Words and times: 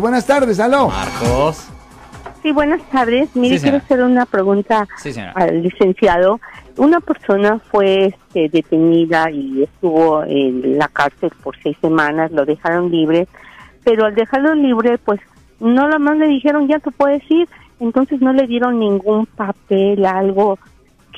Buenas 0.00 0.26
tardes, 0.28 0.60
aló. 0.60 0.86
Marcos. 0.90 1.66
Sí, 2.40 2.52
buenas 2.52 2.80
tardes. 2.92 3.34
Mire, 3.34 3.58
Sí, 3.58 3.62
quiero 3.64 3.78
señora. 3.80 3.84
hacer 3.84 4.02
una 4.04 4.26
pregunta 4.26 4.86
Sí, 4.96 5.12
señora. 5.12 5.32
al 5.34 5.60
licenciado. 5.60 6.38
Una 6.76 7.00
persona 7.00 7.58
fue 7.72 8.04
este, 8.06 8.48
detenida 8.48 9.28
y 9.32 9.64
estuvo 9.64 10.22
en 10.22 10.78
la 10.78 10.86
cárcel 10.86 11.32
por 11.42 11.56
seis 11.64 11.76
semanas, 11.80 12.30
lo 12.30 12.44
dejaron 12.44 12.92
libre, 12.92 13.26
pero 13.82 14.06
al 14.06 14.14
dejarlo 14.14 14.54
libre, 14.54 14.98
pues 14.98 15.18
no 15.58 15.88
nada 15.88 15.98
más 15.98 16.16
le 16.16 16.28
dijeron 16.28 16.68
ya 16.68 16.78
tú 16.78 16.92
puedes 16.92 17.28
ir, 17.28 17.48
entonces 17.80 18.20
no 18.20 18.32
le 18.32 18.46
dieron 18.46 18.78
ningún 18.78 19.26
papel, 19.26 20.06
algo 20.06 20.60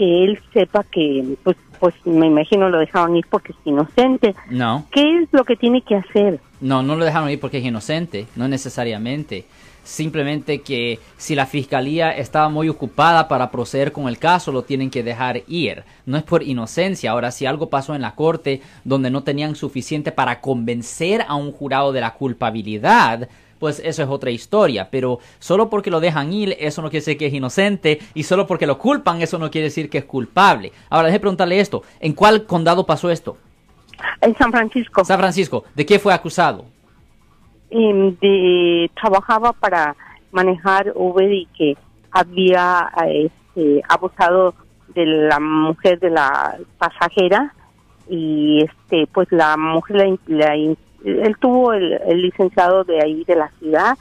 que 0.00 0.24
él 0.24 0.40
sepa 0.54 0.82
que, 0.84 1.36
pues, 1.44 1.58
pues 1.78 1.94
me 2.06 2.26
imagino 2.26 2.70
lo 2.70 2.78
dejaron 2.78 3.16
ir 3.16 3.26
porque 3.28 3.52
es 3.52 3.58
inocente. 3.66 4.34
No, 4.48 4.86
¿Qué 4.90 5.18
es 5.18 5.28
lo 5.30 5.44
que 5.44 5.56
tiene 5.56 5.82
que 5.82 5.96
hacer? 5.96 6.40
no, 6.62 6.82
no 6.82 6.96
lo 6.96 7.04
dejaron 7.04 7.28
ir 7.28 7.38
porque 7.38 7.58
es 7.58 7.64
inocente, 7.66 8.26
no 8.34 8.48
necesariamente. 8.48 9.44
Simplemente 9.84 10.62
que 10.62 11.00
si 11.18 11.34
la 11.34 11.44
fiscalía 11.44 12.12
estaba 12.12 12.48
muy 12.48 12.70
ocupada 12.70 13.28
para 13.28 13.50
proceder 13.50 13.92
con 13.92 14.08
el 14.08 14.18
caso, 14.18 14.52
lo 14.52 14.62
tienen 14.62 14.88
que 14.90 15.02
dejar 15.02 15.42
ir. 15.48 15.84
No 16.06 16.16
es 16.16 16.22
por 16.22 16.42
inocencia. 16.42 17.10
Ahora, 17.10 17.30
si 17.30 17.44
algo 17.44 17.68
pasó 17.68 17.94
en 17.94 18.00
la 18.00 18.14
corte 18.14 18.62
donde 18.84 19.10
no 19.10 19.22
tenían 19.22 19.54
suficiente 19.54 20.12
para 20.12 20.40
convencer 20.40 21.26
a 21.28 21.34
un 21.34 21.52
jurado 21.52 21.92
de 21.92 22.00
la 22.00 22.14
culpabilidad, 22.14 23.28
pues 23.60 23.80
eso 23.84 24.02
es 24.02 24.08
otra 24.08 24.30
historia. 24.32 24.88
Pero 24.90 25.20
solo 25.38 25.70
porque 25.70 25.90
lo 25.92 26.00
dejan 26.00 26.32
ir, 26.32 26.56
eso 26.58 26.82
no 26.82 26.88
quiere 26.90 27.02
decir 27.02 27.16
que 27.18 27.26
es 27.26 27.34
inocente. 27.34 28.00
Y 28.14 28.24
solo 28.24 28.48
porque 28.48 28.66
lo 28.66 28.78
culpan, 28.78 29.22
eso 29.22 29.38
no 29.38 29.50
quiere 29.52 29.66
decir 29.66 29.88
que 29.88 29.98
es 29.98 30.04
culpable. 30.04 30.72
Ahora, 30.88 31.06
déjeme 31.06 31.20
preguntarle 31.20 31.60
esto. 31.60 31.82
¿En 32.00 32.14
cuál 32.14 32.44
condado 32.46 32.84
pasó 32.84 33.08
esto? 33.10 33.36
En 34.22 34.34
San 34.36 34.50
Francisco. 34.50 35.04
San 35.04 35.18
Francisco. 35.20 35.62
¿De 35.76 35.86
qué 35.86 35.98
fue 36.00 36.12
acusado? 36.12 36.64
em, 37.70 38.16
de, 38.20 38.90
trabajaba 39.00 39.52
para 39.52 39.94
manejar 40.32 40.92
Uber 40.96 41.30
y 41.32 41.46
que 41.56 41.76
había 42.10 42.90
eh, 43.06 43.30
este, 43.54 43.82
abusado 43.88 44.54
de 44.94 45.06
la 45.06 45.38
mujer 45.38 46.00
de 46.00 46.10
la 46.10 46.56
pasajera 46.78 47.54
y 48.08 48.64
este 48.64 49.06
pues 49.12 49.28
la 49.30 49.56
mujer 49.56 49.96
la, 50.26 50.56
la- 50.56 50.74
él 51.04 51.36
tuvo 51.40 51.72
el, 51.72 51.98
licenciado 52.22 52.84
de 52.84 53.02
ahí 53.02 53.24
de 53.24 53.36
la 53.36 53.50
ciudad 53.58 53.96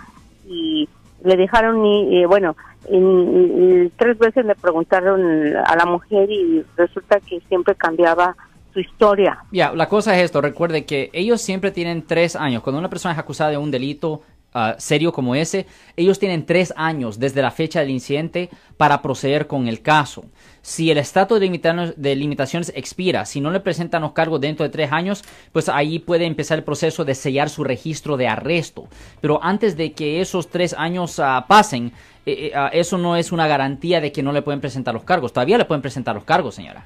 y 0.48 0.88
le 1.24 1.36
dejaron 1.36 1.86
y 1.86 2.26
bueno 2.26 2.56
en- 2.88 3.04
en- 3.04 3.92
tres 3.98 4.18
veces 4.18 4.46
le 4.46 4.56
preguntaron 4.56 5.22
a 5.58 5.76
la 5.76 5.86
mujer 5.86 6.30
y 6.32 6.64
resulta 6.78 7.20
que 7.20 7.40
siempre 7.48 7.76
cambiaba 7.76 8.36
su 8.74 8.80
historia 8.80 9.40
Ya, 9.52 9.74
la 9.74 9.88
cosa 9.90 10.16
es 10.18 10.24
esto, 10.24 10.42
recuerde 10.42 10.86
que 10.86 11.10
ellos 11.14 11.42
siempre 11.42 11.72
tienen 11.72 12.04
tres 12.06 12.36
años. 12.36 12.62
Cuando 12.62 12.80
una 12.80 12.90
persona 12.90 13.14
es 13.14 13.20
acusada 13.20 13.50
de 13.50 13.58
un 13.58 13.72
delito 13.72 14.22
ah, 14.54 14.76
serio 14.78 15.12
como 15.12 15.36
ese, 15.36 15.66
ellos 15.96 16.20
tienen 16.20 16.46
tres 16.46 16.74
años 16.76 17.20
desde 17.20 17.42
la 17.42 17.52
fecha 17.52 17.80
del 17.80 17.90
incidente 17.90 18.50
para 18.78 19.02
proceder 19.02 19.48
con 19.48 19.68
el 19.68 19.82
caso. 19.82 20.26
Si 20.62 20.92
el 20.92 20.98
estatus 20.98 21.40
de, 21.40 21.48
limita- 21.48 21.94
de 21.96 22.16
limitaciones 22.16 22.72
expira, 22.76 23.26
si 23.26 23.42
no 23.42 23.50
le 23.50 23.60
presentan 23.60 24.02
los 24.02 24.12
cargos 24.12 24.42
dentro 24.42 24.64
de 24.66 24.70
tres 24.70 24.92
años, 24.92 25.24
pues 25.52 25.70
ahí 25.70 26.00
puede 26.00 26.26
empezar 26.26 26.58
el 26.58 26.64
proceso 26.64 27.06
de 27.06 27.16
sellar 27.16 27.50
su 27.50 27.64
registro 27.64 28.18
de 28.18 28.28
arresto. 28.28 28.88
Pero 29.22 29.40
antes 29.42 29.78
de 29.78 29.94
que 29.94 30.22
esos 30.22 30.50
tres 30.50 30.76
años 30.78 31.20
ah, 31.20 31.46
pasen, 31.48 31.94
eh, 32.26 32.48
eh, 32.48 32.52
ah, 32.54 32.70
eso 32.74 32.98
no 32.98 33.16
es 33.16 33.32
una 33.32 33.48
garantía 33.48 34.02
de 34.02 34.12
que 34.12 34.22
no 34.22 34.32
le 34.32 34.42
pueden 34.42 34.60
presentar 34.60 34.94
los 34.94 35.04
cargos. 35.04 35.32
Todavía 35.34 35.58
le 35.58 35.66
pueden 35.66 35.82
presentar 35.82 36.14
los 36.14 36.26
cargos, 36.26 36.56
señora. 36.56 36.86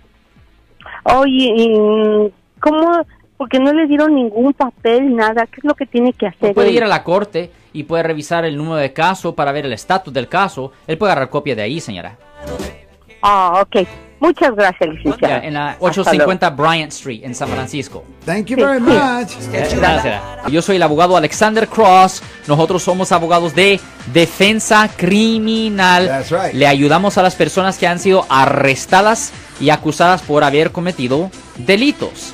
Oye, 1.05 1.53
¿y 1.57 2.31
¿cómo? 2.59 3.05
Porque 3.43 3.59
no 3.59 3.73
le 3.73 3.87
dieron 3.87 4.15
ningún 4.15 4.53
papel, 4.53 5.13
nada. 5.13 5.45
¿Qué 5.47 5.57
es 5.57 5.65
lo 5.65 5.73
que 5.73 5.85
tiene 5.85 6.13
que 6.13 6.27
hacer? 6.27 6.53
puede 6.53 6.69
él? 6.69 6.75
ir 6.75 6.83
a 6.85 6.87
la 6.87 7.03
corte 7.03 7.51
y 7.73 7.83
puede 7.83 8.01
revisar 8.01 8.45
el 8.45 8.55
número 8.55 8.77
de 8.77 8.93
caso 8.93 9.35
para 9.35 9.51
ver 9.51 9.65
el 9.65 9.73
estatus 9.73 10.13
del 10.13 10.29
caso. 10.29 10.71
Él 10.87 10.97
puede 10.97 11.11
agarrar 11.11 11.29
copia 11.29 11.53
de 11.53 11.61
ahí, 11.61 11.81
señora. 11.81 12.15
Ah, 13.21 13.61
ok. 13.61 13.85
Muchas 14.21 14.55
gracias, 14.55 14.89
licenciado. 14.89 15.43
En 15.43 15.55
la 15.55 15.71
Hasta 15.71 15.85
850 15.85 16.49
Bryant 16.51 16.93
Street, 16.93 17.19
en 17.25 17.35
San 17.35 17.49
Francisco. 17.49 18.05
Thank 18.25 18.45
you 18.45 18.55
very 18.55 18.79
much. 18.79 19.33
Eh, 19.51 19.67
gracias. 19.75 20.21
Yo 20.49 20.61
soy 20.61 20.77
el 20.77 20.83
abogado 20.83 21.17
Alexander 21.17 21.67
Cross. 21.67 22.23
Nosotros 22.47 22.81
somos 22.81 23.11
abogados 23.11 23.53
de 23.53 23.77
defensa 24.13 24.89
criminal. 24.95 26.07
That's 26.07 26.31
right. 26.31 26.53
Le 26.53 26.65
ayudamos 26.65 27.17
a 27.17 27.21
las 27.21 27.35
personas 27.35 27.77
que 27.77 27.87
han 27.87 27.99
sido 27.99 28.25
arrestadas 28.29 29.33
y 29.59 29.69
acusadas 29.69 30.21
por 30.21 30.45
haber 30.45 30.71
cometido 30.71 31.29
delitos. 31.57 32.33